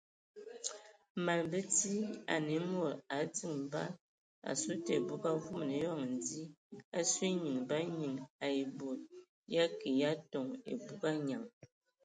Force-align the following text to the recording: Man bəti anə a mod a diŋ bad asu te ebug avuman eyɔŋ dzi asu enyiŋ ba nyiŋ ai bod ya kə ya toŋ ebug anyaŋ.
Man 1.25 1.39
bəti 1.51 1.93
anə 2.33 2.53
a 2.61 2.65
mod 2.73 2.93
a 3.15 3.17
diŋ 3.35 3.55
bad 3.71 3.91
asu 4.49 4.71
te 4.85 4.91
ebug 4.99 5.23
avuman 5.31 5.71
eyɔŋ 5.79 6.01
dzi 6.23 6.41
asu 6.97 7.21
enyiŋ 7.31 7.57
ba 7.69 7.77
nyiŋ 7.97 8.15
ai 8.45 8.59
bod 8.77 8.99
ya 9.55 9.63
kə 9.79 9.89
ya 10.01 10.11
toŋ 10.31 10.47
ebug 10.71 11.01
anyaŋ. 11.13 11.43